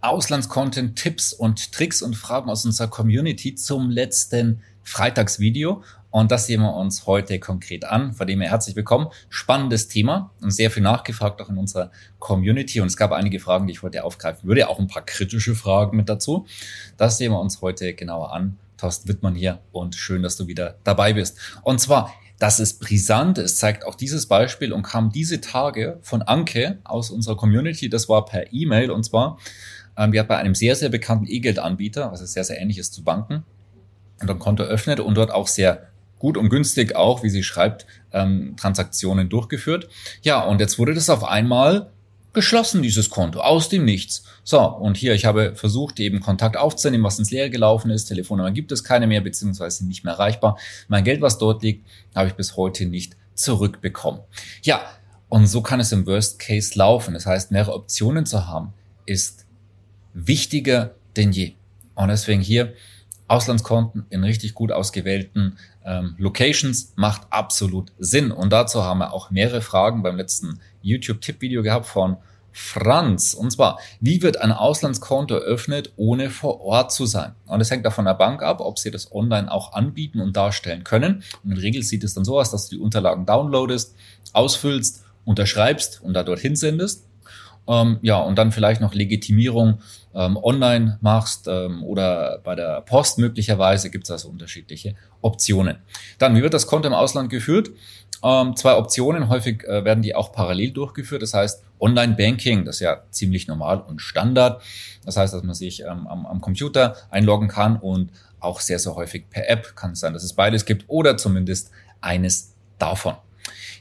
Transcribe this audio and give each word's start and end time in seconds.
Auslandscontent, 0.00 0.96
Tipps 0.96 1.32
und 1.32 1.72
Tricks 1.72 2.02
und 2.02 2.14
Fragen 2.14 2.48
aus 2.50 2.64
unserer 2.64 2.86
Community 2.86 3.56
zum 3.56 3.90
letzten 3.90 4.62
Freitagsvideo. 4.84 5.82
Und 6.10 6.30
das 6.30 6.46
sehen 6.46 6.60
wir 6.60 6.74
uns 6.74 7.06
heute 7.06 7.40
konkret 7.40 7.84
an. 7.84 8.14
Von 8.14 8.28
dem 8.28 8.40
her 8.40 8.50
herzlich 8.50 8.76
willkommen. 8.76 9.08
Spannendes 9.28 9.88
Thema 9.88 10.30
und 10.40 10.52
sehr 10.52 10.70
viel 10.70 10.84
nachgefragt 10.84 11.42
auch 11.42 11.48
in 11.48 11.58
unserer 11.58 11.90
Community. 12.20 12.80
Und 12.80 12.86
es 12.86 12.96
gab 12.96 13.10
einige 13.10 13.40
Fragen, 13.40 13.66
die 13.66 13.72
ich 13.72 13.82
heute 13.82 14.04
aufgreifen 14.04 14.48
würde. 14.48 14.68
Auch 14.68 14.78
ein 14.78 14.86
paar 14.86 15.04
kritische 15.04 15.56
Fragen 15.56 15.96
mit 15.96 16.08
dazu. 16.08 16.46
Das 16.96 17.18
sehen 17.18 17.32
wir 17.32 17.40
uns 17.40 17.60
heute 17.60 17.92
genauer 17.92 18.32
an. 18.32 18.56
Thorsten 18.76 19.08
Wittmann 19.08 19.34
hier 19.34 19.58
und 19.72 19.96
schön, 19.96 20.22
dass 20.22 20.36
du 20.36 20.46
wieder 20.46 20.76
dabei 20.84 21.12
bist. 21.12 21.38
Und 21.62 21.80
zwar, 21.80 22.14
das 22.38 22.60
ist 22.60 22.78
brisant. 22.78 23.36
Es 23.38 23.56
zeigt 23.56 23.84
auch 23.84 23.96
dieses 23.96 24.26
Beispiel 24.26 24.72
und 24.72 24.82
kam 24.82 25.10
diese 25.10 25.40
Tage 25.40 25.98
von 26.02 26.22
Anke 26.22 26.78
aus 26.84 27.10
unserer 27.10 27.36
Community. 27.36 27.88
Das 27.88 28.08
war 28.08 28.24
per 28.24 28.52
E-Mail 28.52 28.92
und 28.92 29.02
zwar, 29.02 29.38
ähm, 29.98 30.12
die 30.12 30.20
hat 30.20 30.28
bei 30.28 30.38
einem 30.38 30.54
sehr, 30.54 30.76
sehr 30.76 30.88
bekannten 30.88 31.26
E-Geld-Anbieter, 31.26 32.10
also 32.10 32.24
sehr, 32.24 32.44
sehr 32.44 32.60
ähnlich 32.60 32.78
ist 32.78 32.94
zu 32.94 33.04
Banken, 33.04 33.44
und 34.20 34.30
ein 34.30 34.38
Konto 34.38 34.62
öffnet 34.62 35.00
und 35.00 35.14
dort 35.16 35.30
auch 35.30 35.48
sehr 35.48 35.88
gut 36.18 36.36
und 36.36 36.48
günstig 36.48 36.96
auch, 36.96 37.22
wie 37.22 37.30
sie 37.30 37.42
schreibt, 37.42 37.86
ähm, 38.12 38.54
Transaktionen 38.56 39.28
durchgeführt. 39.28 39.88
Ja, 40.22 40.42
und 40.42 40.60
jetzt 40.60 40.78
wurde 40.78 40.94
das 40.94 41.10
auf 41.10 41.24
einmal 41.24 41.90
geschlossen, 42.32 42.82
dieses 42.82 43.10
Konto, 43.10 43.40
aus 43.40 43.68
dem 43.68 43.84
Nichts. 43.84 44.24
So, 44.44 44.60
und 44.60 44.96
hier, 44.96 45.14
ich 45.14 45.24
habe 45.24 45.54
versucht, 45.54 45.98
eben 46.00 46.20
Kontakt 46.20 46.56
aufzunehmen, 46.56 47.04
was 47.04 47.18
ins 47.18 47.30
Leere 47.30 47.50
gelaufen 47.50 47.90
ist. 47.90 48.06
Telefonnummer 48.06 48.50
gibt 48.50 48.72
es 48.72 48.84
keine 48.84 49.06
mehr, 49.06 49.20
beziehungsweise 49.20 49.86
nicht 49.86 50.04
mehr 50.04 50.14
erreichbar. 50.14 50.58
Mein 50.88 51.04
Geld, 51.04 51.20
was 51.20 51.38
dort 51.38 51.62
liegt, 51.62 51.86
habe 52.14 52.28
ich 52.28 52.34
bis 52.34 52.56
heute 52.56 52.86
nicht 52.86 53.16
zurückbekommen. 53.34 54.20
Ja, 54.62 54.82
und 55.28 55.46
so 55.46 55.62
kann 55.62 55.80
es 55.80 55.92
im 55.92 56.06
Worst 56.06 56.38
Case 56.38 56.78
laufen. 56.78 57.14
Das 57.14 57.26
heißt, 57.26 57.50
mehrere 57.50 57.74
Optionen 57.74 58.26
zu 58.26 58.46
haben, 58.46 58.72
ist 59.06 59.47
wichtiger 60.14 60.94
denn 61.16 61.32
je. 61.32 61.54
Und 61.94 62.08
deswegen 62.08 62.40
hier 62.40 62.74
Auslandskonten 63.28 64.06
in 64.08 64.24
richtig 64.24 64.54
gut 64.54 64.72
ausgewählten 64.72 65.58
ähm, 65.84 66.14
Locations 66.18 66.92
macht 66.96 67.22
absolut 67.30 67.92
Sinn. 67.98 68.32
Und 68.32 68.52
dazu 68.52 68.82
haben 68.82 68.98
wir 68.98 69.12
auch 69.12 69.30
mehrere 69.30 69.60
Fragen 69.60 70.02
beim 70.02 70.16
letzten 70.16 70.60
YouTube-Tipp-Video 70.82 71.62
gehabt 71.62 71.86
von 71.86 72.16
Franz. 72.52 73.34
Und 73.34 73.52
zwar, 73.52 73.78
wie 74.00 74.22
wird 74.22 74.40
ein 74.40 74.50
Auslandskonto 74.50 75.34
eröffnet, 75.34 75.92
ohne 75.96 76.30
vor 76.30 76.60
Ort 76.60 76.92
zu 76.92 77.06
sein? 77.06 77.34
Und 77.46 77.60
es 77.60 77.70
hängt 77.70 77.84
davon 77.84 78.06
der 78.06 78.14
Bank 78.14 78.42
ab, 78.42 78.60
ob 78.60 78.78
sie 78.78 78.90
das 78.90 79.12
online 79.12 79.50
auch 79.50 79.74
anbieten 79.74 80.20
und 80.20 80.36
darstellen 80.36 80.84
können. 80.84 81.22
Und 81.44 81.52
in 81.52 81.58
Regel 81.58 81.82
sieht 81.82 82.04
es 82.04 82.14
dann 82.14 82.24
so 82.24 82.40
aus, 82.40 82.50
dass 82.50 82.68
du 82.68 82.76
die 82.76 82.82
Unterlagen 82.82 83.26
downloadest, 83.26 83.94
ausfüllst, 84.32 85.04
unterschreibst 85.24 86.00
und 86.02 86.14
da 86.14 86.22
dorthin 86.22 86.56
sendest. 86.56 87.07
Ähm, 87.68 87.98
ja, 88.00 88.18
und 88.18 88.36
dann 88.36 88.50
vielleicht 88.50 88.80
noch 88.80 88.94
Legitimierung 88.94 89.80
ähm, 90.14 90.38
online 90.42 90.98
machst 91.02 91.46
ähm, 91.48 91.84
oder 91.84 92.40
bei 92.42 92.54
der 92.54 92.80
Post 92.80 93.18
möglicherweise 93.18 93.90
gibt 93.90 94.04
es 94.04 94.10
also 94.10 94.28
unterschiedliche 94.28 94.96
Optionen. 95.20 95.76
Dann, 96.18 96.34
wie 96.34 96.42
wird 96.42 96.54
das 96.54 96.66
Konto 96.66 96.88
im 96.88 96.94
Ausland 96.94 97.28
geführt? 97.28 97.70
Ähm, 98.24 98.56
zwei 98.56 98.76
Optionen, 98.76 99.28
häufig 99.28 99.64
äh, 99.64 99.84
werden 99.84 100.02
die 100.02 100.14
auch 100.14 100.32
parallel 100.32 100.72
durchgeführt. 100.72 101.22
Das 101.22 101.34
heißt, 101.34 101.62
Online-Banking, 101.78 102.64
das 102.64 102.76
ist 102.76 102.80
ja 102.80 103.02
ziemlich 103.10 103.46
normal 103.46 103.80
und 103.80 104.00
Standard. 104.00 104.62
Das 105.04 105.16
heißt, 105.16 105.34
dass 105.34 105.42
man 105.42 105.54
sich 105.54 105.82
ähm, 105.82 106.06
am, 106.06 106.26
am 106.26 106.40
Computer 106.40 106.96
einloggen 107.10 107.48
kann 107.48 107.76
und 107.76 108.10
auch 108.40 108.60
sehr, 108.60 108.78
sehr 108.78 108.94
häufig 108.94 109.28
per 109.30 109.48
App 109.48 109.76
kann 109.76 109.92
es 109.92 110.00
sein, 110.00 110.14
dass 110.14 110.24
es 110.24 110.32
beides 110.32 110.64
gibt 110.64 110.84
oder 110.88 111.16
zumindest 111.16 111.70
eines 112.00 112.54
davon. 112.78 113.16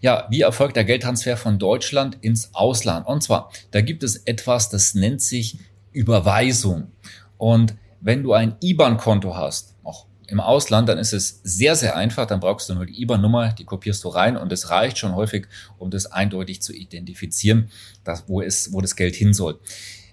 Ja, 0.01 0.27
wie 0.29 0.41
erfolgt 0.41 0.75
der 0.75 0.83
Geldtransfer 0.83 1.37
von 1.37 1.59
Deutschland 1.59 2.17
ins 2.21 2.53
Ausland? 2.53 3.07
Und 3.07 3.23
zwar, 3.23 3.51
da 3.71 3.81
gibt 3.81 4.03
es 4.03 4.17
etwas, 4.17 4.69
das 4.69 4.95
nennt 4.95 5.21
sich 5.21 5.57
Überweisung. 5.91 6.91
Und 7.37 7.75
wenn 8.01 8.23
du 8.23 8.33
ein 8.33 8.55
IBAN-Konto 8.61 9.35
hast, 9.35 9.75
auch 9.83 10.05
im 10.27 10.39
Ausland, 10.39 10.89
dann 10.89 10.97
ist 10.97 11.13
es 11.13 11.41
sehr, 11.43 11.75
sehr 11.75 11.95
einfach. 11.95 12.25
Dann 12.27 12.39
brauchst 12.39 12.69
du 12.69 12.75
nur 12.75 12.85
die 12.85 13.01
IBAN-Nummer, 13.01 13.53
die 13.53 13.65
kopierst 13.65 14.03
du 14.03 14.09
rein 14.09 14.37
und 14.37 14.51
es 14.51 14.69
reicht 14.69 14.97
schon 14.97 15.15
häufig, 15.15 15.47
um 15.77 15.89
das 15.89 16.05
eindeutig 16.05 16.61
zu 16.61 16.73
identifizieren, 16.73 17.69
dass, 18.03 18.27
wo, 18.27 18.41
es, 18.41 18.73
wo 18.73 18.81
das 18.81 18.95
Geld 18.95 19.15
hin 19.15 19.33
soll. 19.33 19.59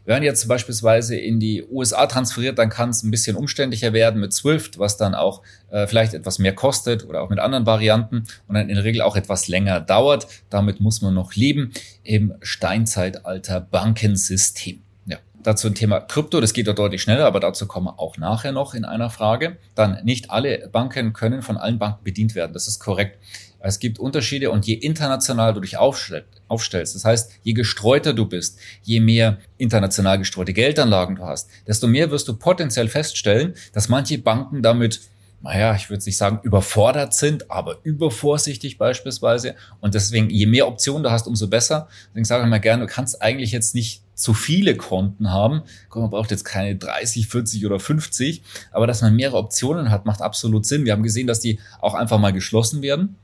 Wenn 0.07 0.23
jetzt 0.23 0.47
beispielsweise 0.49 1.17
in 1.17 1.41
die 1.41 1.65
USA 1.65 2.07
transferiert, 2.07 2.59
dann 2.59 2.69
kann 2.69 2.91
es 2.91 3.03
ein 3.03 3.11
bisschen 3.11 3.37
umständlicher 3.37 3.93
werden 3.95 4.21
mit 4.21 4.35
Swift, 4.35 4.79
was 4.79 4.97
dann 4.99 5.15
auch 5.15 5.43
äh, 5.71 5.87
vielleicht 5.87 6.13
etwas 6.13 6.39
mehr 6.39 6.55
kostet 6.55 7.07
oder 7.07 7.23
auch 7.23 7.31
mit 7.31 7.39
anderen 7.39 7.65
Varianten 7.65 8.25
und 8.47 8.55
dann 8.55 8.69
in 8.69 8.75
der 8.75 8.85
Regel 8.85 9.01
auch 9.01 9.17
etwas 9.17 9.49
länger 9.49 9.81
dauert. 9.81 10.27
Damit 10.51 10.81
muss 10.81 11.01
man 11.01 11.15
noch 11.15 11.35
leben 11.35 11.73
im 12.03 12.35
Steinzeitalter 12.43 13.63
Bankensystem. 13.63 14.83
Ja, 15.07 15.17
dazu 15.43 15.69
ein 15.69 15.75
Thema 15.75 16.01
Krypto, 16.01 16.41
das 16.41 16.53
geht 16.53 16.67
dort 16.67 16.79
deutlich 16.79 17.01
schneller, 17.01 17.25
aber 17.25 17.41
dazu 17.41 17.67
kommen 17.67 17.87
wir 17.87 17.99
auch 17.99 18.19
nachher 18.19 18.53
noch 18.53 18.75
in 18.75 18.85
einer 18.85 19.09
Frage. 19.09 19.57
Dann 19.75 20.05
nicht 20.05 20.31
alle 20.31 20.69
Banken 20.69 21.15
können 21.15 21.41
von 21.41 21.57
allen 21.57 21.79
Banken 21.79 22.05
bedient 22.05 22.35
werden, 22.35 22.53
das 22.53 22.69
ist 22.69 22.79
korrekt. 22.79 23.19
Es 23.67 23.79
gibt 23.79 23.99
Unterschiede 23.99 24.51
und 24.51 24.67
je 24.67 24.75
international 24.75 25.55
du 25.55 25.61
dich 25.61 25.79
aufstellst, 25.79 26.95
das 26.95 27.05
heißt, 27.05 27.33
je 27.43 27.55
gestreuter 27.55 28.13
du 28.13 28.27
bist, 28.27 28.59
je 28.83 29.01
mehr 29.01 29.39
international 29.57 30.19
gestreute 30.19 30.53
Geldanlagen 30.53 31.17
du 31.17 31.25
hast, 31.25 31.49
desto 31.67 31.87
mehr 31.87 32.11
wirst 32.11 32.29
du 32.29 32.35
potenziell 32.35 32.89
feststellen, 32.89 33.55
dass 33.73 33.89
manche 33.89 34.19
Banken 34.19 34.63
damit 34.63 35.01
naja, 35.45 35.75
ich 35.75 35.91
würde 35.91 36.03
nicht 36.07 36.17
sagen 36.17 36.41
überfordert 36.43 37.13
sind, 37.13 37.51
aber 37.51 37.77
übervorsichtig 37.83 38.79
beispielsweise. 38.79 39.57
Und 39.81 39.93
deswegen, 39.93 40.31
je 40.31 40.47
mehr 40.47 40.67
Optionen 40.67 41.03
du 41.03 41.11
hast, 41.11 41.27
umso 41.27 41.49
besser. 41.49 41.87
Deswegen 42.09 42.25
sage 42.25 42.45
ich 42.45 42.49
mal 42.49 42.61
gerne, 42.61 42.87
du 42.87 42.91
kannst 42.91 43.21
eigentlich 43.21 43.53
jetzt 43.53 43.75
nicht 43.75 44.01
zu 44.15 44.33
viele 44.33 44.75
Konten 44.75 45.31
haben. 45.31 45.61
Man 45.95 46.09
braucht 46.09 46.31
jetzt 46.31 46.45
keine 46.45 46.77
30, 46.77 47.29
40 47.29 47.67
oder 47.67 47.79
50, 47.79 48.43
aber 48.73 48.87
dass 48.87 49.03
man 49.03 49.15
mehrere 49.15 49.37
Optionen 49.37 49.91
hat, 49.91 50.07
macht 50.07 50.23
absolut 50.23 50.65
Sinn. 50.65 50.87
Wir 50.87 50.93
haben 50.93 51.03
gesehen, 51.03 51.27
dass 51.27 51.41
die 51.41 51.61
auch 51.79 51.93
einfach 51.93 52.19
mal 52.19 52.33
geschlossen 52.33 52.81
werden. 52.81 53.17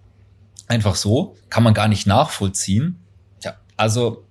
Einfach 0.70 0.94
so, 0.94 1.36
kann 1.48 1.64
man 1.64 1.74
gar 1.74 1.88
nicht 1.88 2.06
nachvollziehen. 2.06 3.00
Ja, 3.42 3.56
also 3.76 4.22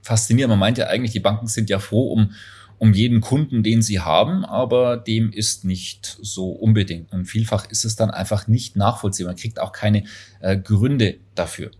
faszinierend. 0.00 0.48
Man 0.48 0.58
meint 0.58 0.78
ja 0.78 0.86
eigentlich, 0.86 1.12
die 1.12 1.20
Banken 1.20 1.48
sind 1.48 1.68
ja 1.68 1.78
froh 1.80 2.12
um, 2.12 2.32
um 2.78 2.94
jeden 2.94 3.20
Kunden, 3.20 3.62
den 3.62 3.82
sie 3.82 4.00
haben, 4.00 4.46
aber 4.46 4.96
dem 4.96 5.30
ist 5.30 5.66
nicht 5.66 6.16
so 6.22 6.48
unbedingt. 6.48 7.12
Und 7.12 7.26
vielfach 7.26 7.66
ist 7.70 7.84
es 7.84 7.94
dann 7.94 8.10
einfach 8.10 8.48
nicht 8.48 8.74
nachvollziehbar. 8.74 9.34
Man 9.34 9.38
kriegt 9.38 9.60
auch 9.60 9.72
keine 9.72 10.04
äh, 10.40 10.56
Gründe 10.56 11.18
dafür. 11.34 11.72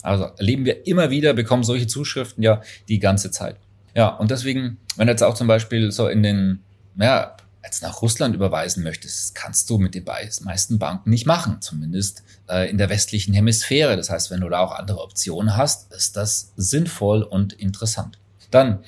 Also 0.00 0.24
erleben 0.38 0.64
wir 0.64 0.86
immer 0.86 1.10
wieder, 1.10 1.34
bekommen 1.34 1.64
solche 1.64 1.86
Zuschriften 1.86 2.42
ja 2.42 2.62
die 2.88 2.98
ganze 2.98 3.30
Zeit. 3.30 3.56
Ja, 3.94 4.08
und 4.08 4.30
deswegen, 4.30 4.78
wenn 4.96 5.06
jetzt 5.06 5.22
auch 5.22 5.34
zum 5.34 5.48
Beispiel 5.48 5.92
so 5.92 6.08
in 6.08 6.22
den, 6.22 6.60
ja, 6.98 7.36
jetzt 7.64 7.82
nach 7.82 8.02
Russland 8.02 8.34
überweisen 8.34 8.82
möchtest, 8.82 9.34
kannst 9.34 9.68
du 9.70 9.78
mit 9.78 9.94
den 9.94 10.04
meisten 10.04 10.78
Banken 10.78 11.10
nicht 11.10 11.26
machen, 11.26 11.60
zumindest 11.60 12.22
äh, 12.48 12.68
in 12.70 12.78
der 12.78 12.90
westlichen 12.90 13.34
Hemisphäre. 13.34 13.96
Das 13.96 14.10
heißt, 14.10 14.30
wenn 14.30 14.40
du 14.40 14.48
da 14.48 14.60
auch 14.60 14.72
andere 14.72 15.00
Optionen 15.00 15.56
hast, 15.56 15.92
ist 15.92 16.16
das 16.16 16.52
sinnvoll 16.56 17.22
und 17.22 17.54
interessant. 17.54 18.18
Dann 18.50 18.84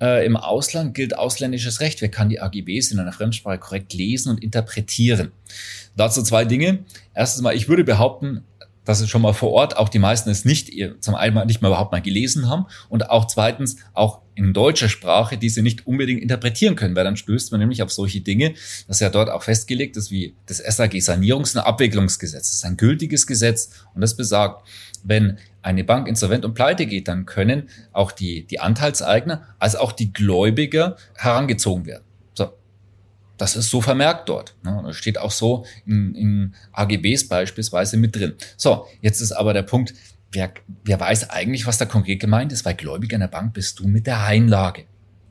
äh, 0.00 0.24
im 0.24 0.36
Ausland 0.36 0.94
gilt 0.94 1.16
ausländisches 1.16 1.80
Recht. 1.80 2.00
Wer 2.00 2.10
kann 2.10 2.28
die 2.28 2.40
AGBs 2.40 2.92
in 2.92 2.98
einer 2.98 3.12
Fremdsprache 3.12 3.58
korrekt 3.58 3.92
lesen 3.92 4.30
und 4.30 4.42
interpretieren? 4.42 5.32
Dazu 5.96 6.22
zwei 6.22 6.44
Dinge. 6.44 6.84
Erstens 7.14 7.42
mal, 7.42 7.54
ich 7.54 7.68
würde 7.68 7.84
behaupten, 7.84 8.44
dass 8.84 9.00
es 9.00 9.08
schon 9.08 9.22
mal 9.22 9.32
vor 9.32 9.50
Ort 9.52 9.76
auch 9.76 9.88
die 9.88 9.98
meisten 9.98 10.30
es 10.30 10.44
nicht 10.44 10.72
zum 11.00 11.14
einen 11.14 11.46
nicht 11.46 11.62
mal 11.62 11.68
überhaupt 11.68 11.92
mal 11.92 12.02
gelesen 12.02 12.48
haben 12.48 12.66
und 12.88 13.10
auch 13.10 13.26
zweitens 13.26 13.76
auch 13.94 14.20
in 14.34 14.52
deutscher 14.52 14.88
Sprache 14.88 15.36
diese 15.36 15.62
nicht 15.62 15.86
unbedingt 15.86 16.22
interpretieren 16.22 16.74
können, 16.74 16.96
weil 16.96 17.04
dann 17.04 17.16
stößt 17.16 17.52
man 17.52 17.60
nämlich 17.60 17.82
auf 17.82 17.92
solche 17.92 18.20
Dinge, 18.20 18.54
dass 18.88 19.00
ja 19.00 19.10
dort 19.10 19.28
auch 19.28 19.42
festgelegt 19.42 19.96
ist, 19.96 20.10
wie 20.10 20.34
das 20.46 20.58
SAG 20.58 20.94
Sanierungs- 20.94 21.54
und 21.54 21.62
Abwicklungsgesetz. 21.62 22.48
Das 22.50 22.54
ist 22.54 22.64
ein 22.64 22.76
gültiges 22.76 23.26
Gesetz 23.26 23.70
und 23.94 24.00
das 24.00 24.16
besagt, 24.16 24.66
wenn 25.04 25.38
eine 25.62 25.84
Bank 25.84 26.08
insolvent 26.08 26.44
und 26.44 26.54
pleite 26.54 26.86
geht, 26.86 27.08
dann 27.08 27.26
können 27.26 27.68
auch 27.92 28.12
die, 28.12 28.46
die 28.46 28.60
Anteilseigner 28.60 29.42
als 29.58 29.76
auch 29.76 29.92
die 29.92 30.12
Gläubiger 30.12 30.96
herangezogen 31.14 31.86
werden. 31.86 32.04
Das 33.42 33.56
ist 33.56 33.70
so 33.70 33.80
vermerkt 33.80 34.28
dort. 34.28 34.54
Ne? 34.62 34.84
Das 34.86 34.94
steht 34.94 35.18
auch 35.18 35.32
so 35.32 35.66
in, 35.84 36.14
in 36.14 36.54
AGBs 36.74 37.26
beispielsweise 37.26 37.96
mit 37.96 38.14
drin. 38.14 38.34
So, 38.56 38.86
jetzt 39.00 39.20
ist 39.20 39.32
aber 39.32 39.52
der 39.52 39.64
Punkt, 39.64 39.94
wer, 40.30 40.52
wer 40.84 41.00
weiß 41.00 41.28
eigentlich, 41.30 41.66
was 41.66 41.76
da 41.76 41.84
konkret 41.84 42.20
gemeint 42.20 42.52
ist, 42.52 42.64
weil 42.64 42.74
Gläubiger 42.74 43.16
in 43.16 43.20
der 43.22 43.26
Bank 43.26 43.52
bist 43.52 43.80
du 43.80 43.88
mit 43.88 44.06
der 44.06 44.22
Einlage. 44.22 44.84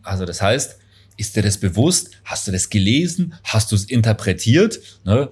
Also 0.04 0.26
das 0.26 0.42
heißt, 0.42 0.78
Ist 1.16 1.38
dir 1.38 1.42
das 1.42 1.58
bewusst? 1.58 2.12
Hast 2.26 2.48
du 2.48 2.52
das 2.52 2.70
gelesen? 2.70 3.34
Hast 3.46 3.72
du 3.72 3.76
es 3.78 3.86
interpretiert? 3.86 4.80
Ne? 5.06 5.30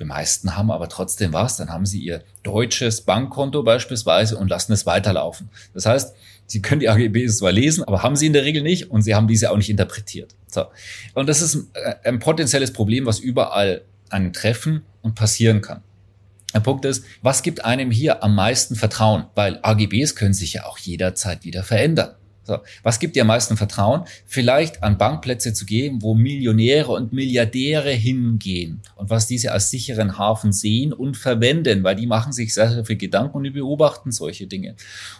Die 0.00 0.04
meisten 0.04 0.56
haben 0.56 0.70
aber 0.70 0.88
trotzdem 0.88 1.32
was. 1.32 1.56
Dann 1.56 1.70
haben 1.70 1.86
sie 1.86 2.00
ihr 2.00 2.22
deutsches 2.42 3.02
Bankkonto 3.02 3.62
beispielsweise 3.62 4.36
und 4.36 4.48
lassen 4.48 4.72
es 4.72 4.86
weiterlaufen. 4.86 5.50
Das 5.72 5.86
heißt, 5.86 6.14
sie 6.46 6.62
können 6.62 6.80
die 6.80 6.88
AGBs 6.88 7.38
zwar 7.38 7.52
lesen, 7.52 7.84
aber 7.84 8.02
haben 8.02 8.16
sie 8.16 8.26
in 8.26 8.32
der 8.32 8.44
Regel 8.44 8.62
nicht 8.62 8.90
und 8.90 9.02
sie 9.02 9.14
haben 9.14 9.28
diese 9.28 9.50
auch 9.50 9.56
nicht 9.56 9.70
interpretiert. 9.70 10.34
So. 10.48 10.66
Und 11.14 11.28
das 11.28 11.42
ist 11.42 11.68
äh, 11.74 11.94
ein 12.04 12.18
potenzielles 12.18 12.72
Problem, 12.72 13.06
was 13.06 13.18
überall 13.18 13.82
einen 14.10 14.32
treffen 14.32 14.82
und 15.02 15.14
passieren 15.14 15.60
kann. 15.60 15.82
Der 16.52 16.60
Punkt 16.60 16.84
ist, 16.84 17.04
was 17.22 17.42
gibt 17.42 17.64
einem 17.64 17.90
hier 17.90 18.22
am 18.22 18.34
meisten 18.34 18.76
Vertrauen? 18.76 19.26
Weil 19.34 19.58
AGBs 19.62 20.14
können 20.14 20.34
sich 20.34 20.52
ja 20.54 20.66
auch 20.66 20.78
jederzeit 20.78 21.44
wieder 21.44 21.64
verändern. 21.64 22.14
So, 22.44 22.58
was 22.82 23.00
gibt 23.00 23.16
dir 23.16 23.22
am 23.22 23.28
meisten 23.28 23.56
Vertrauen? 23.56 24.04
Vielleicht 24.26 24.82
an 24.82 24.98
Bankplätze 24.98 25.54
zu 25.54 25.64
gehen, 25.64 26.02
wo 26.02 26.14
Millionäre 26.14 26.92
und 26.92 27.12
Milliardäre 27.12 27.90
hingehen 27.90 28.80
und 28.96 29.08
was 29.08 29.26
diese 29.26 29.52
als 29.52 29.70
sicheren 29.70 30.18
Hafen 30.18 30.52
sehen 30.52 30.92
und 30.92 31.16
verwenden, 31.16 31.82
weil 31.84 31.96
die 31.96 32.06
machen 32.06 32.32
sich 32.32 32.52
sehr, 32.52 32.70
sehr 32.70 32.84
viel 32.84 32.96
Gedanken 32.96 33.38
und 33.38 33.44
die 33.44 33.50
beobachten 33.50 34.12
solche 34.12 34.46
Dinge. 34.46 34.74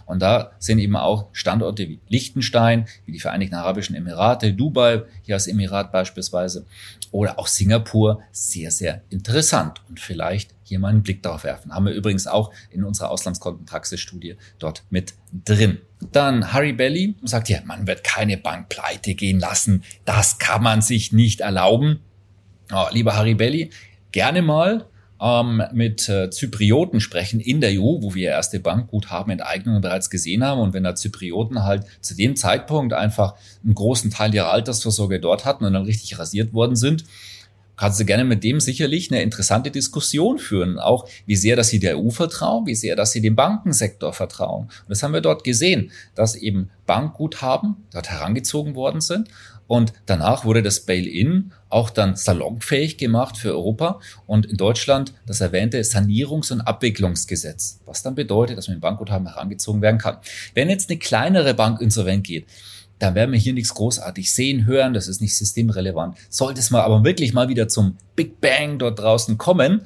Und 0.04 0.20
da 0.20 0.52
sind 0.58 0.78
eben 0.78 0.96
auch 0.96 1.28
Standorte 1.32 1.88
wie 1.88 1.98
Liechtenstein, 2.08 2.86
wie 3.06 3.12
die 3.12 3.20
Vereinigten 3.20 3.54
Arabischen 3.54 3.96
Emirate, 3.96 4.52
Dubai, 4.52 5.02
hier 5.22 5.36
als 5.36 5.46
Emirat 5.46 5.92
beispielsweise, 5.92 6.66
oder 7.10 7.38
auch 7.38 7.46
Singapur 7.46 8.20
sehr, 8.32 8.70
sehr 8.70 9.00
interessant 9.08 9.80
und 9.88 10.00
vielleicht 10.00 10.50
hier 10.64 10.78
mal 10.78 10.88
einen 10.88 11.02
Blick 11.02 11.22
darauf 11.22 11.44
werfen. 11.44 11.72
Haben 11.72 11.86
wir 11.86 11.92
übrigens 11.92 12.26
auch 12.26 12.52
in 12.70 12.84
unserer 12.84 13.10
Auslandskontenpraxisstudie 13.10 14.36
dort 14.58 14.82
mit 14.90 15.14
drin. 15.44 15.78
Dann 16.12 16.52
Harry 16.52 16.72
Belly 16.72 17.14
sagt 17.22 17.48
ja, 17.48 17.60
man 17.64 17.86
wird 17.86 18.02
keine 18.02 18.36
Bank 18.36 18.68
pleite 18.68 19.14
gehen 19.14 19.38
lassen. 19.38 19.84
Das 20.04 20.38
kann 20.38 20.62
man 20.62 20.82
sich 20.82 21.12
nicht 21.12 21.40
erlauben. 21.40 22.00
Oh, 22.72 22.86
lieber 22.90 23.14
Harry 23.14 23.34
Belly, 23.34 23.70
gerne 24.10 24.42
mal 24.42 24.86
ähm, 25.20 25.62
mit 25.72 26.08
äh, 26.08 26.30
Zyprioten 26.30 27.00
sprechen 27.00 27.40
in 27.40 27.60
der 27.60 27.70
EU, 27.70 28.02
wo 28.02 28.14
wir 28.14 28.30
erste 28.30 28.60
Bankguthabenenteignungen 28.60 29.80
bereits 29.80 30.10
gesehen 30.10 30.44
haben. 30.44 30.60
Und 30.60 30.74
wenn 30.74 30.84
da 30.84 30.94
Zyprioten 30.94 31.62
halt 31.62 31.84
zu 32.00 32.14
dem 32.14 32.36
Zeitpunkt 32.36 32.92
einfach 32.92 33.34
einen 33.62 33.74
großen 33.74 34.10
Teil 34.10 34.34
ihrer 34.34 34.50
Altersvorsorge 34.50 35.20
dort 35.20 35.44
hatten 35.44 35.64
und 35.64 35.72
dann 35.72 35.84
richtig 35.84 36.18
rasiert 36.18 36.52
worden 36.52 36.76
sind, 36.76 37.04
kannst 37.76 38.00
du 38.00 38.04
gerne 38.04 38.24
mit 38.24 38.44
dem 38.44 38.60
sicherlich 38.60 39.10
eine 39.10 39.22
interessante 39.22 39.70
Diskussion 39.70 40.38
führen. 40.38 40.78
Auch 40.78 41.08
wie 41.26 41.36
sehr, 41.36 41.56
dass 41.56 41.68
sie 41.68 41.80
der 41.80 41.98
EU 41.98 42.10
vertrauen, 42.10 42.66
wie 42.66 42.74
sehr, 42.74 42.96
dass 42.96 43.12
sie 43.12 43.20
dem 43.20 43.36
Bankensektor 43.36 44.12
vertrauen. 44.12 44.64
Und 44.64 44.90
das 44.90 45.02
haben 45.02 45.12
wir 45.12 45.20
dort 45.20 45.44
gesehen, 45.44 45.90
dass 46.14 46.34
eben 46.34 46.70
Bankguthaben 46.86 47.76
dort 47.92 48.10
herangezogen 48.10 48.74
worden 48.74 49.00
sind. 49.00 49.28
Und 49.66 49.94
danach 50.04 50.44
wurde 50.44 50.62
das 50.62 50.80
Bail-in 50.80 51.52
auch 51.70 51.88
dann 51.88 52.16
salonfähig 52.16 52.98
gemacht 52.98 53.38
für 53.38 53.52
Europa 53.52 53.98
und 54.26 54.44
in 54.44 54.58
Deutschland 54.58 55.14
das 55.26 55.40
erwähnte 55.40 55.80
Sanierungs- 55.80 56.52
und 56.52 56.60
Abwicklungsgesetz, 56.60 57.80
was 57.86 58.02
dann 58.02 58.14
bedeutet, 58.14 58.58
dass 58.58 58.68
man 58.68 58.80
Bankguthaben 58.80 59.26
herangezogen 59.26 59.80
werden 59.80 59.98
kann. 59.98 60.18
Wenn 60.52 60.68
jetzt 60.68 60.90
eine 60.90 60.98
kleinere 60.98 61.54
Bank 61.54 61.80
insolvent 61.80 62.26
geht, 62.26 62.46
da 63.04 63.14
werden 63.14 63.32
wir 63.32 63.38
hier 63.38 63.52
nichts 63.52 63.74
großartig 63.74 64.32
sehen, 64.32 64.64
hören, 64.64 64.94
das 64.94 65.08
ist 65.08 65.20
nicht 65.20 65.36
systemrelevant. 65.36 66.16
Sollte 66.30 66.60
es 66.60 66.70
mal 66.70 66.80
aber 66.80 67.04
wirklich 67.04 67.34
mal 67.34 67.48
wieder 67.48 67.68
zum 67.68 67.98
Big 68.16 68.40
Bang 68.40 68.78
dort 68.78 68.98
draußen 68.98 69.36
kommen, 69.36 69.82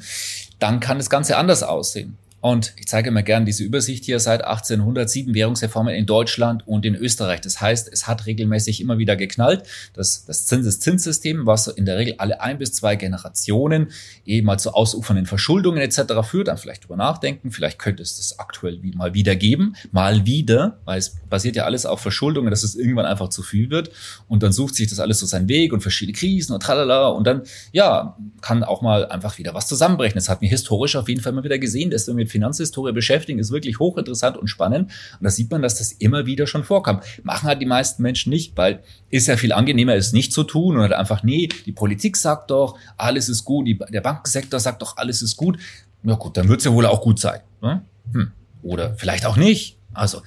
dann 0.60 0.78
kann 0.78 0.98
das 0.98 1.10
Ganze 1.10 1.36
anders 1.36 1.64
aussehen. 1.64 2.16
Und 2.40 2.72
ich 2.76 2.86
zeige 2.86 3.10
mir 3.10 3.24
gerne 3.24 3.46
diese 3.46 3.64
Übersicht 3.64 4.04
hier 4.04 4.20
seit 4.20 4.44
1807 4.44 5.34
Währungsreformen 5.34 5.92
in 5.94 6.06
Deutschland 6.06 6.66
und 6.68 6.86
in 6.86 6.94
Österreich. 6.94 7.40
Das 7.40 7.60
heißt, 7.60 7.92
es 7.92 8.06
hat 8.06 8.26
regelmäßig 8.26 8.80
immer 8.80 8.98
wieder 8.98 9.16
geknallt. 9.16 9.64
Das, 9.92 10.24
das 10.24 10.46
Zinseszinssystem, 10.46 11.46
was 11.46 11.66
in 11.66 11.84
der 11.84 11.98
Regel 11.98 12.14
alle 12.18 12.40
ein 12.40 12.58
bis 12.58 12.72
zwei 12.74 12.94
Generationen 12.94 13.88
eben 14.24 14.46
mal 14.46 14.58
zu 14.58 14.72
ausufernden 14.72 15.26
Verschuldungen 15.26 15.80
etc. 15.82 16.00
führt, 16.22 16.46
dann 16.46 16.58
vielleicht 16.58 16.84
drüber 16.84 16.96
nachdenken. 16.96 17.50
Vielleicht 17.50 17.80
könnte 17.80 18.04
es 18.04 18.16
das 18.16 18.38
aktuell 18.38 18.78
mal 18.94 19.14
wieder 19.14 19.34
geben. 19.34 19.74
Mal 19.90 20.24
wieder, 20.24 20.78
weil 20.84 20.98
es 20.98 21.16
basiert 21.28 21.56
ja 21.56 21.64
alles 21.64 21.86
auf 21.86 22.00
Verschuldungen, 22.00 22.50
dass 22.50 22.62
es 22.62 22.76
irgendwann 22.76 23.06
einfach 23.06 23.30
zu 23.30 23.42
viel 23.42 23.70
wird. 23.70 23.90
Und 24.28 24.44
dann 24.44 24.52
sucht 24.52 24.76
sich 24.76 24.88
das 24.88 25.00
alles 25.00 25.18
so 25.18 25.26
seinen 25.26 25.48
Weg 25.48 25.72
und 25.72 25.80
verschiedene 25.80 26.16
Krisen 26.16 26.52
und 26.52 26.62
tralala. 26.62 27.08
Und 27.08 27.26
dann, 27.26 27.42
ja, 27.72 28.16
kann 28.40 28.62
auch 28.62 28.80
mal 28.80 29.06
einfach 29.06 29.38
wieder 29.38 29.54
was 29.54 29.66
zusammenbrechen. 29.66 30.14
Das 30.14 30.28
hat 30.28 30.40
mir 30.40 30.48
historisch 30.48 30.94
auf 30.94 31.08
jeden 31.08 31.20
Fall 31.20 31.32
immer 31.32 31.42
wieder 31.42 31.58
gesehen, 31.58 31.90
dass 31.90 32.06
wir 32.06 32.14
mit 32.14 32.27
Finanzhistorie 32.28 32.92
beschäftigen, 32.92 33.38
ist 33.38 33.50
wirklich 33.50 33.78
hochinteressant 33.78 34.36
und 34.36 34.48
spannend. 34.48 34.90
Und 35.18 35.24
da 35.24 35.30
sieht 35.30 35.50
man, 35.50 35.62
dass 35.62 35.78
das 35.78 35.92
immer 35.92 36.26
wieder 36.26 36.46
schon 36.46 36.64
vorkam. 36.64 37.00
Machen 37.22 37.48
halt 37.48 37.60
die 37.60 37.66
meisten 37.66 38.02
Menschen 38.02 38.30
nicht, 38.30 38.56
weil 38.56 38.82
ist 39.10 39.26
ja 39.26 39.36
viel 39.36 39.52
angenehmer, 39.52 39.94
es 39.94 40.12
nicht 40.12 40.32
zu 40.32 40.44
tun 40.44 40.76
und 40.76 40.82
halt 40.82 40.92
einfach, 40.92 41.22
nee, 41.22 41.48
die 41.66 41.72
Politik 41.72 42.16
sagt 42.16 42.50
doch, 42.50 42.78
alles 42.96 43.28
ist 43.28 43.44
gut, 43.44 43.66
die, 43.66 43.78
der 43.90 44.00
Bankensektor 44.00 44.60
sagt 44.60 44.82
doch, 44.82 44.96
alles 44.96 45.22
ist 45.22 45.36
gut. 45.36 45.58
Na 46.02 46.14
gut, 46.14 46.36
dann 46.36 46.48
wird 46.48 46.60
es 46.60 46.64
ja 46.64 46.72
wohl 46.72 46.86
auch 46.86 47.02
gut 47.02 47.18
sein. 47.18 47.40
Ne? 47.60 47.82
Hm. 48.12 48.32
Oder 48.62 48.94
vielleicht 48.94 49.26
auch 49.26 49.36
nicht. 49.36 49.78
Also, 49.92 50.22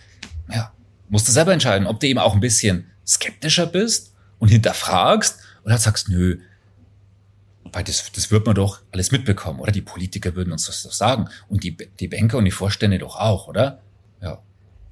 ja, 0.53 0.71
musst 1.09 1.27
du 1.27 1.31
selber 1.31 1.53
entscheiden, 1.53 1.87
ob 1.87 1.99
du 1.99 2.07
eben 2.07 2.19
auch 2.19 2.33
ein 2.33 2.39
bisschen 2.39 2.85
skeptischer 3.05 3.65
bist 3.65 4.13
und 4.39 4.49
hinterfragst 4.49 5.39
oder 5.63 5.77
sagst, 5.77 6.09
nö, 6.09 6.39
weil 7.73 7.83
das, 7.83 8.11
das 8.11 8.31
wird 8.31 8.45
man 8.45 8.55
doch 8.55 8.81
alles 8.91 9.11
mitbekommen, 9.11 9.59
oder? 9.59 9.71
Die 9.71 9.81
Politiker 9.81 10.35
würden 10.35 10.51
uns 10.51 10.65
das 10.65 10.83
doch 10.83 10.91
sagen. 10.91 11.29
Und 11.47 11.63
die, 11.63 11.77
die 11.99 12.07
Banker 12.07 12.37
und 12.37 12.45
die 12.45 12.51
Vorstände 12.51 12.99
doch 12.99 13.15
auch, 13.15 13.47
oder? 13.47 13.79
Ja. 14.21 14.41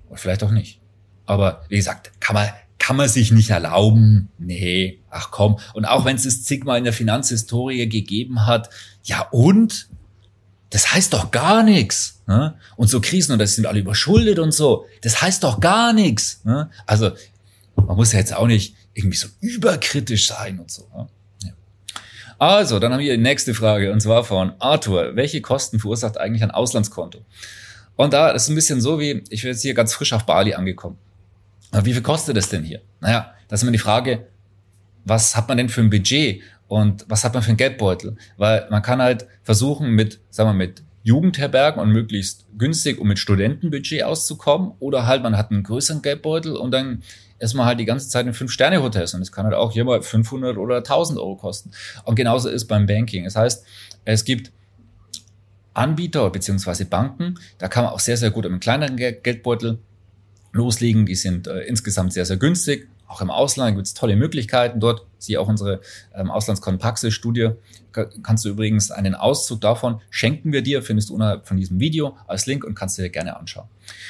Oder 0.10 0.18
vielleicht 0.18 0.44
auch 0.44 0.52
nicht. 0.52 0.80
Aber 1.26 1.64
wie 1.70 1.76
gesagt, 1.76 2.12
kann 2.20 2.36
man, 2.36 2.50
kann 2.80 2.96
man 2.96 3.10
sich 3.10 3.32
nicht 3.32 3.50
erlauben. 3.50 4.30
Nee, 4.38 5.00
ach 5.10 5.30
komm. 5.32 5.60
Und 5.74 5.86
auch 5.86 6.06
wenn 6.06 6.16
es 6.16 6.26
es 6.26 6.44
zigmal 6.44 6.78
in 6.78 6.86
der 6.86 6.94
Finanzhistorie 6.94 7.88
gegeben 7.88 8.46
hat, 8.48 8.70
ja 9.04 9.28
und? 9.32 9.90
Das 10.72 10.94
heißt 10.94 11.14
doch 11.14 11.32
gar 11.32 11.64
nichts. 11.64 12.22
Ne? 12.28 12.56
Und 12.78 12.88
so 12.88 13.02
Krisen 13.02 13.34
und 13.34 13.40
das 13.40 13.56
sind 13.56 13.66
alle 13.66 13.80
überschuldet 13.80 14.40
und 14.40 14.54
so. 14.54 14.86
Das 15.02 15.22
heißt 15.22 15.44
doch 15.44 15.60
gar 15.60 15.94
nichts. 15.94 16.42
Ne? 16.46 16.70
Also 16.86 17.12
man 17.76 17.96
muss 17.96 18.14
ja 18.14 18.20
jetzt 18.20 18.36
auch 18.36 18.48
nicht 18.48 18.76
irgendwie 18.94 19.18
so 19.18 19.28
überkritisch 19.40 20.28
sein 20.28 20.60
und 20.60 20.70
so. 20.70 20.88
Ne? 20.96 21.08
Also, 22.40 22.80
dann 22.80 22.94
haben 22.94 23.02
wir 23.02 23.18
die 23.18 23.22
nächste 23.22 23.54
Frage 23.54 23.92
und 23.92 24.02
zwar 24.02 24.24
von 24.24 24.54
Arthur. 24.60 25.16
Welche 25.16 25.42
Kosten 25.42 25.78
verursacht 25.78 26.18
eigentlich 26.18 26.42
ein 26.42 26.52
Auslandskonto? 26.52 27.26
Und 27.98 28.14
da 28.14 28.30
ist 28.30 28.48
ein 28.48 28.56
bisschen 28.56 28.80
so 28.80 28.98
wie, 28.98 29.26
ich 29.30 29.42
bin 29.42 29.52
jetzt 29.52 29.62
hier 29.62 29.74
ganz 29.74 29.94
frisch 29.94 30.14
auf 30.14 30.26
Bali 30.26 30.54
angekommen. 30.54 30.98
Aber 31.72 31.86
wie 31.86 31.92
viel 31.92 32.02
kostet 32.02 32.38
das 32.38 32.48
denn 32.48 32.64
hier? 32.64 32.82
Naja, 33.02 33.34
da 33.50 33.56
ist 33.56 33.62
immer 33.62 33.74
die 33.74 33.78
Frage, 33.78 34.28
was 35.04 35.36
hat 35.36 35.50
man 35.50 35.58
denn 35.58 35.68
für 35.68 35.82
ein 35.82 35.90
Budget 35.90 36.42
und 36.70 37.06
was 37.10 37.26
hat 37.26 37.34
man 37.34 37.44
für 37.44 37.52
ein 37.52 37.58
Geldbeutel? 37.58 38.16
Weil 38.38 38.68
man 38.70 38.82
kann 38.82 39.02
halt 39.02 39.28
versuchen 39.44 39.90
mit, 39.92 40.22
sagen 40.30 40.50
wir, 40.50 40.54
mit 40.54 40.82
Jugendherbergen 41.04 41.82
und 41.82 41.90
möglichst 41.90 42.46
günstig, 42.58 43.00
um 43.00 43.10
mit 43.10 43.20
Studentenbudget 43.20 44.04
auszukommen. 44.04 44.72
Oder 44.80 45.08
halt, 45.08 45.24
man 45.24 45.38
hat 45.38 45.52
einen 45.52 45.64
größeren 45.64 46.02
Geldbeutel 46.02 46.56
und 46.56 46.72
dann 46.72 47.04
ist 47.40 47.54
man 47.54 47.66
halt 47.66 47.80
die 47.80 47.86
ganze 47.86 48.10
Zeit 48.10 48.26
in 48.28 48.34
Fünf-Sterne-Hotels 48.34 49.14
und 49.14 49.22
es 49.22 49.32
kann 49.32 49.46
halt 49.46 49.56
auch 49.56 49.72
hier 49.72 49.86
mal 49.86 50.02
500 50.02 50.58
oder 50.58 50.78
1000 50.78 51.20
Euro 51.20 51.36
kosten. 51.36 51.72
Und 52.04 52.16
genauso 52.16 52.50
ist 52.50 52.66
beim 52.66 52.86
Banking. 52.86 53.24
Das 53.24 53.36
heißt, 53.36 53.66
es 54.06 54.26
gibt 54.26 54.52
Anbieter 55.74 56.30
bzw. 56.30 56.84
Banken, 56.84 57.36
da 57.58 57.68
kann 57.68 57.86
man 57.86 57.94
auch 57.94 58.00
sehr, 58.00 58.18
sehr 58.18 58.32
gut 58.32 58.44
mit 58.44 58.52
einem 58.52 58.60
kleineren 58.60 58.98
Geldbeutel 58.98 59.80
loslegen. 60.52 61.06
Die 61.06 61.16
sind 61.16 61.48
äh, 61.48 61.62
insgesamt 61.62 62.14
sehr, 62.14 62.26
sehr 62.26 62.38
günstig. 62.38 62.88
Auch 63.10 63.22
im 63.22 63.32
Ausland 63.32 63.76
gibt 63.76 63.88
es 63.88 63.96
tolle 63.96 64.16
Möglichkeiten 64.16 64.80
dort. 64.80 65.08
Siehe 65.18 65.42
auch 65.42 65.48
unsere 65.48 65.82
ähm, 66.14 66.30
Auslandskonpaxe-Studie. 66.30 67.50
Kannst 68.22 68.46
du 68.46 68.50
übrigens 68.50 68.92
einen 68.92 69.16
Auszug 69.16 69.62
davon 69.62 70.00
schenken 70.12 70.54
wir 70.54 70.62
dir, 70.62 70.84
findest 70.84 71.10
du 71.10 71.16
unterhalb 71.16 71.48
von 71.48 71.58
diesem 71.58 71.80
Video 71.80 72.16
als 72.28 72.46
Link 72.46 72.64
und 72.64 72.76
kannst 72.76 73.00
dir 73.00 73.10
gerne 73.10 73.36
anschauen. 73.36 73.68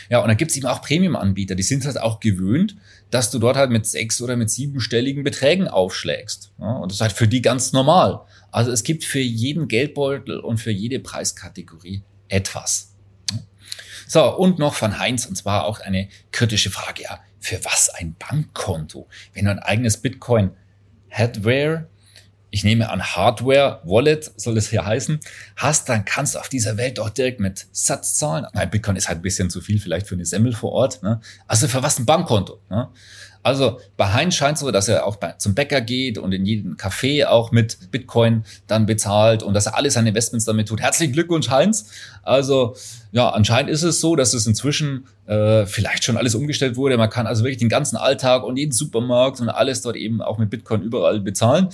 Ja, 0.10 0.20
und 0.20 0.28
da 0.28 0.34
gibt 0.34 0.52
es 0.52 0.58
eben 0.58 0.68
auch 0.68 0.82
Premium-Anbieter, 0.82 1.56
die 1.56 1.64
sind 1.64 1.86
halt 1.86 2.00
auch 2.00 2.20
gewöhnt, 2.20 2.76
dass 3.10 3.32
du 3.32 3.40
dort 3.40 3.56
halt 3.56 3.72
mit 3.72 3.88
sechs 3.88 4.22
oder 4.22 4.36
mit 4.36 4.52
siebenstelligen 4.52 5.24
Beträgen 5.24 5.70
aufschlägst. 5.70 6.52
Ja, 6.60 6.74
und 6.74 6.92
das 6.92 6.98
ist 6.98 7.02
halt 7.02 7.14
für 7.14 7.28
die 7.30 7.42
ganz 7.42 7.72
normal. 7.72 8.20
Also 8.52 8.72
es 8.72 8.84
gibt 8.84 9.06
für 9.06 9.20
jeden 9.20 9.70
Geldbeutel 9.70 10.42
und 10.42 10.58
für 10.58 10.72
jede 10.72 11.00
Preiskategorie 11.00 12.04
etwas. 12.28 12.94
So, 14.08 14.36
und 14.36 14.60
noch 14.60 14.74
von 14.74 15.00
Heinz, 15.00 15.26
und 15.26 15.36
zwar 15.36 15.66
auch 15.66 15.80
eine 15.80 16.10
kritische 16.32 16.70
Frage. 16.70 17.04
Ja, 17.04 17.20
für 17.40 17.64
was 17.66 17.90
ein 17.90 18.16
Bankkonto? 18.18 19.08
Wenn 19.34 19.46
du 19.46 19.52
ein 19.52 19.60
eigenes 19.60 19.98
Bitcoin 19.98 20.52
Hardware, 21.10 21.88
ich 22.52 22.64
nehme 22.64 22.90
an 22.90 23.02
Hardware 23.04 23.82
Wallet 23.84 24.32
soll 24.36 24.58
es 24.58 24.70
hier 24.70 24.86
heißen, 24.86 25.20
hast, 25.56 25.90
dann 25.90 26.06
kannst 26.06 26.36
du 26.36 26.40
auf 26.40 26.50
dieser 26.50 26.78
Welt 26.78 27.00
auch 27.00 27.10
direkt 27.10 27.40
mit 27.40 27.68
Satz 27.72 28.16
zahlen. 28.16 28.46
Nein, 28.54 28.70
Bitcoin 28.70 28.96
ist 28.96 29.08
halt 29.08 29.20
ein 29.20 29.22
bisschen 29.22 29.50
zu 29.50 29.62
viel 29.62 29.80
vielleicht 29.80 30.08
für 30.08 30.16
eine 30.16 30.26
Semmel 30.26 30.54
vor 30.54 30.72
Ort. 30.72 31.04
Ne? 31.04 31.22
Also 31.48 31.68
für 31.68 31.84
was 31.84 32.00
ein 32.00 32.06
Bankkonto? 32.06 32.60
Ne? 32.70 32.90
Also 33.42 33.80
bei 33.96 34.12
Heinz 34.12 34.36
scheint 34.36 34.58
so, 34.58 34.70
dass 34.70 34.90
er 34.90 35.06
auch 35.06 35.16
bei, 35.16 35.32
zum 35.34 35.56
Bäcker 35.56 35.80
geht 35.80 36.18
und 36.18 36.34
in 36.34 36.46
jeden 36.46 36.76
Café 36.76 37.26
auch 37.26 37.52
mit 37.52 37.92
Bitcoin 37.92 38.44
dann 38.68 38.86
bezahlt 38.86 39.44
und 39.44 39.54
dass 39.54 39.66
er 39.66 39.78
alle 39.78 39.90
seine 39.92 40.10
Investments 40.10 40.46
damit 40.46 40.68
tut. 40.68 40.82
Herzlichen 40.82 41.14
Glückwunsch, 41.14 41.50
Heinz. 41.50 41.90
Also 42.22 42.76
ja, 43.12 43.30
anscheinend 43.30 43.72
ist 43.72 43.84
es 43.84 44.02
so, 44.02 44.18
dass 44.18 44.34
es 44.34 44.46
inzwischen 44.46 45.06
äh, 45.26 45.66
vielleicht 45.66 46.04
schon 46.04 46.18
alles 46.18 46.36
umgestellt 46.36 46.76
wurde. 46.76 46.98
Man 46.98 47.10
kann 47.10 47.28
also 47.28 47.44
wirklich 47.44 47.60
den 47.60 47.70
ganzen 47.70 47.96
Alltag 47.96 48.44
und 48.44 48.58
jeden 48.58 48.74
Supermarkt 48.74 49.40
und 49.40 49.50
alles 49.50 49.82
dort 49.82 49.96
eben 49.96 50.22
auch 50.22 50.38
mit 50.38 50.50
Bitcoin 50.50 50.82
überall 50.82 51.22
bezahlen. 51.22 51.70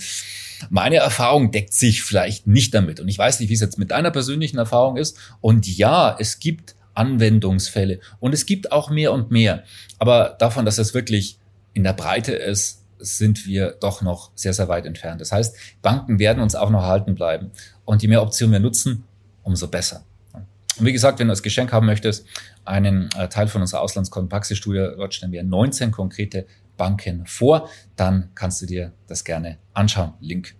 Meine 0.70 0.96
Erfahrung 0.96 1.50
deckt 1.50 1.74
sich 1.74 2.02
vielleicht 2.02 2.46
nicht 2.46 2.72
damit. 2.74 3.00
Und 3.00 3.08
ich 3.08 3.18
weiß 3.18 3.40
nicht, 3.40 3.50
wie 3.50 3.54
es 3.54 3.60
jetzt 3.60 3.78
mit 3.78 3.90
deiner 3.90 4.10
persönlichen 4.10 4.56
Erfahrung 4.56 4.96
ist. 4.96 5.18
Und 5.40 5.66
ja, 5.66 6.16
es 6.18 6.38
gibt 6.38 6.76
Anwendungsfälle 6.94 8.00
und 8.20 8.32
es 8.32 8.46
gibt 8.46 8.72
auch 8.72 8.88
mehr 8.90 9.12
und 9.12 9.30
mehr. 9.30 9.64
Aber 9.98 10.36
davon, 10.38 10.64
dass 10.64 10.78
es 10.78 10.94
wirklich 10.94 11.38
in 11.76 11.84
der 11.84 11.92
Breite 11.92 12.32
ist, 12.32 12.84
sind 12.98 13.46
wir 13.46 13.76
doch 13.80 14.00
noch 14.00 14.30
sehr, 14.34 14.54
sehr 14.54 14.66
weit 14.68 14.86
entfernt. 14.86 15.20
Das 15.20 15.30
heißt, 15.30 15.54
Banken 15.82 16.18
werden 16.18 16.42
uns 16.42 16.54
auch 16.54 16.70
noch 16.70 16.80
erhalten 16.80 17.14
bleiben. 17.14 17.50
Und 17.84 18.00
je 18.00 18.08
mehr 18.08 18.22
Optionen 18.22 18.52
wir 18.52 18.60
nutzen, 18.60 19.04
umso 19.42 19.68
besser. 19.68 20.02
Und 20.32 20.86
wie 20.86 20.92
gesagt, 20.94 21.18
wenn 21.18 21.26
du 21.26 21.32
als 21.32 21.42
Geschenk 21.42 21.74
haben 21.74 21.84
möchtest, 21.84 22.26
einen 22.64 23.10
äh, 23.18 23.28
Teil 23.28 23.48
von 23.48 23.60
unserer 23.60 23.82
Auslandskontaktstudie, 23.82 24.94
dort 24.96 25.12
stellen 25.12 25.32
wir 25.32 25.44
19 25.44 25.90
konkrete 25.90 26.46
Banken 26.78 27.26
vor, 27.26 27.68
dann 27.94 28.30
kannst 28.34 28.62
du 28.62 28.66
dir 28.66 28.92
das 29.06 29.22
gerne 29.24 29.58
anschauen. 29.74 30.14
Link 30.20 30.54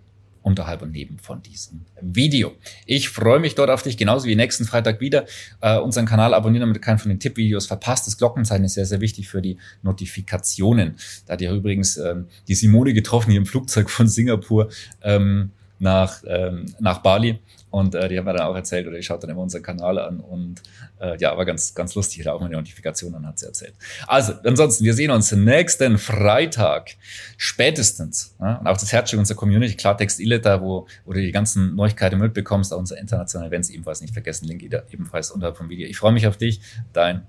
unterhalb 0.47 0.81
und 0.81 0.91
neben 0.91 1.19
von 1.19 1.43
diesem 1.43 1.81
Video. 2.01 2.53
Ich 2.85 3.09
freue 3.09 3.39
mich 3.39 3.53
dort 3.53 3.69
auf 3.69 3.83
dich, 3.83 3.97
genauso 3.97 4.27
wie 4.27 4.35
nächsten 4.35 4.65
Freitag 4.65 5.01
wieder. 5.01 5.25
Äh, 5.61 5.77
unseren 5.77 6.05
Kanal 6.05 6.33
abonnieren, 6.33 6.61
damit 6.61 6.77
du 6.77 6.79
keinen 6.79 6.99
von 6.99 7.09
den 7.09 7.19
Tippvideos 7.19 7.67
verpasst. 7.67 8.07
Das 8.07 8.17
Glockenzeichen 8.17 8.65
ist 8.65 8.73
sehr, 8.73 8.85
sehr 8.85 9.01
wichtig 9.01 9.27
für 9.27 9.41
die 9.41 9.57
Notifikationen. 9.83 10.95
Da 11.25 11.33
hat 11.33 11.41
ja 11.41 11.53
übrigens 11.53 11.97
ähm, 11.97 12.27
die 12.47 12.55
Simone 12.55 12.93
getroffen 12.93 13.31
hier 13.31 13.39
im 13.39 13.45
Flugzeug 13.45 13.89
von 13.89 14.07
Singapur 14.07 14.69
ähm, 15.03 15.51
nach, 15.79 16.23
ähm, 16.27 16.65
nach 16.79 16.99
Bali. 16.99 17.39
Und 17.69 17.95
äh, 17.95 18.07
die 18.07 18.17
haben 18.17 18.25
mir 18.25 18.33
dann 18.33 18.47
auch 18.47 18.55
erzählt, 18.55 18.87
oder 18.87 18.97
ich 18.97 19.05
schaue 19.05 19.19
dann 19.19 19.29
immer 19.29 19.41
unseren 19.41 19.61
Kanal 19.61 19.99
an 19.99 20.19
und 20.19 20.61
äh, 20.99 21.17
ja, 21.17 21.35
war 21.35 21.45
ganz, 21.45 21.75
ganz 21.75 21.95
lustig, 21.95 22.23
da 22.23 22.33
auch 22.33 22.39
meine 22.39 22.55
Notifikation 22.55 23.13
an 23.13 23.27
hat 23.27 23.39
sie 23.39 23.45
erzählt. 23.45 23.73
Also, 24.07 24.33
ansonsten, 24.45 24.85
wir 24.85 24.93
sehen 24.93 25.11
uns 25.11 25.31
nächsten 25.31 25.97
Freitag 25.97 26.95
spätestens. 27.35 28.35
Ja, 28.39 28.55
und 28.55 28.67
auch 28.67 28.77
das 28.77 28.91
Herzstück 28.93 29.19
unserer 29.19 29.37
Community, 29.37 29.75
Klartext 29.75 30.19
Illeta, 30.19 30.61
wo, 30.61 30.87
wo 31.05 31.13
du 31.13 31.21
die 31.21 31.31
ganzen 31.31 31.75
Neuigkeiten 31.75 32.19
mitbekommst, 32.19 32.73
auch 32.73 32.79
unser 32.79 32.97
internationale 32.97 33.49
Events 33.49 33.69
ebenfalls 33.69 34.01
nicht 34.01 34.13
vergessen, 34.13 34.45
Link 34.45 34.63
ebenfalls 34.63 35.31
unterhalb 35.31 35.57
vom 35.57 35.69
Video. 35.69 35.87
Ich 35.87 35.97
freue 35.97 36.13
mich 36.13 36.25
auf 36.25 36.37
dich, 36.37 36.61
dein 36.93 37.27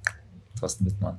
Thorsten 0.58 0.86
Wittmann. 0.86 1.18